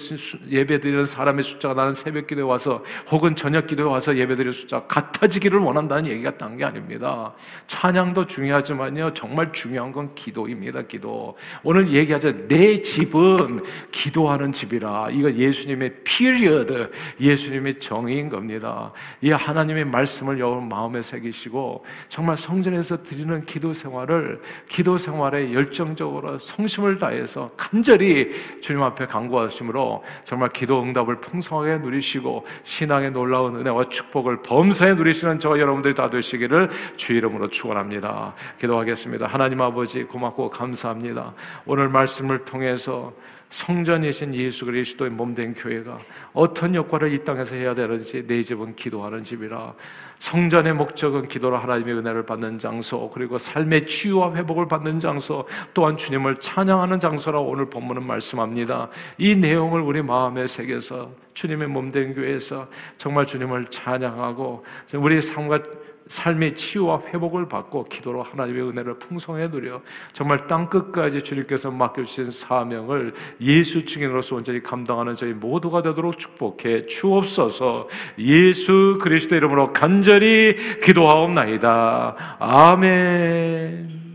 예배 0.50 0.80
드리는 0.80 1.06
사람의 1.06 1.44
숫자가 1.44 1.74
나는 1.74 1.94
새벽 1.94 2.28
기도에 2.28 2.44
와서 2.44 2.84
혹은 3.10 3.36
저녁 3.36 3.68
기도에 3.68 3.86
와서 3.86 4.16
예배 4.16 4.36
드리는 4.36 4.54
숫자 4.54 4.84
같아지기를 4.84 5.60
원한다는 5.60 6.08
얘기가 6.08 6.38
딴 6.38 6.58
게 6.58 6.66
아닙니다. 6.66 7.34
찬양도 7.68 8.26
중요하지만요. 8.26 9.14
정말 9.18 9.52
중요한 9.52 9.92
건 9.92 10.14
기도입니다. 10.14 10.84
기도. 10.84 11.36
오늘 11.64 11.92
얘기하자 11.92 12.48
내 12.48 12.84
집은 12.84 13.64
기도하는 13.90 14.54
집이라. 14.54 15.08
이거 15.10 15.34
예수님의 15.34 16.04
period, 16.04 16.92
예수님의 17.20 17.80
정의인 17.80 18.30
겁니다. 18.30 18.92
이 19.22 19.32
하나님의 19.32 19.86
말씀을 19.86 20.38
여러분 20.38 20.70
마음에 20.70 21.02
새기시고 21.02 21.84
정말 22.10 22.38
성전에서 22.38 23.02
드리는 23.02 23.44
기도 23.46 23.74
생활을 23.74 24.40
기도 24.68 25.00
생활에 25.00 25.52
열정적으로 25.52 26.38
성심을 26.38 27.00
다해서 27.00 27.50
간절히 27.58 28.36
주님 28.62 28.84
앞에 28.84 29.08
간구하심으로 29.08 30.04
정말 30.26 30.50
기도 30.50 30.84
응답을 30.84 31.22
풍성하게 31.22 31.80
누리시고 31.80 32.46
신앙의 32.62 33.14
놀라운 33.14 33.56
은혜와 33.56 33.86
축복을 33.86 34.44
범사에 34.44 34.94
누리시는 34.94 35.40
저 35.40 35.58
여러분들이 35.58 35.96
다 35.96 36.12
되시기를 36.12 36.70
주 36.98 37.14
이름으로 37.14 37.48
축원합니다. 37.48 38.36
기도하겠습니다. 38.60 39.07
하나님 39.26 39.62
아버지 39.62 40.04
고맙고 40.04 40.50
감사합니다. 40.50 41.34
오늘 41.66 41.90
말씀을 41.90 42.46
통해서 42.46 43.14
성전이신 43.50 44.36
예수 44.36 44.66
그리스도의 44.66 45.12
몸된 45.12 45.54
교회가 45.56 46.00
어떤 46.34 46.76
역할을 46.76 47.14
이 47.14 47.24
땅에서 47.24 47.56
해야 47.56 47.74
되는지 47.74 48.28
내 48.28 48.44
집은 48.44 48.76
기도하는 48.76 49.24
집이라 49.24 49.74
성전의 50.20 50.74
목적은 50.74 51.28
기도로 51.28 51.58
하나님의 51.58 51.96
은혜를 51.96 52.26
받는 52.26 52.60
장소 52.60 53.10
그리고 53.12 53.38
삶의 53.38 53.86
치유와 53.86 54.34
회복을 54.36 54.68
받는 54.68 55.00
장소 55.00 55.48
또한 55.74 55.96
주님을 55.96 56.38
찬양하는 56.40 57.00
장소라 57.00 57.40
오늘 57.40 57.70
본문은 57.70 58.04
말씀합니다. 58.04 58.90
이 59.18 59.36
내용을 59.36 59.80
우리 59.82 60.02
마음에 60.02 60.48
새겨서 60.48 61.12
주님의 61.34 61.68
몸된 61.68 62.16
교회에서 62.16 62.68
정말 62.98 63.26
주님을 63.28 63.68
찬양하고 63.68 64.66
우리 64.96 65.22
삶과 65.22 65.62
삶의 66.10 66.56
치유와 66.56 67.02
회복을 67.08 67.48
받고 67.48 67.86
기도로 67.86 68.24
하나님의 68.24 68.70
은혜를 68.70 69.00
풍성해 69.00 69.48
누려 69.48 69.82
정말 70.14 70.48
땅 70.48 70.70
끝까지 70.70 71.22
주님께서 71.22 71.72
맡겨주신 71.72 72.32
사명을 72.32 73.14
예수 73.42 73.86
증인으로서 73.86 74.36
온전히 74.36 74.62
감당하는 74.64 75.16
저희 75.16 75.34
모두가 75.34 75.82
되도록 75.82 76.18
축복해 76.18 76.88
주옵소서 76.88 77.88
예수 78.20 78.98
그리스도 79.02 79.36
이름으로 79.36 79.74
간절히 79.74 80.56
기도하옵나이다. 80.82 82.38
아멘. 82.40 84.07